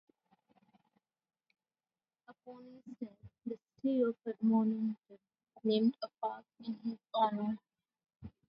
[2.27, 4.95] Upon his death, the city of Edmonton
[5.63, 7.59] named a park in his honour.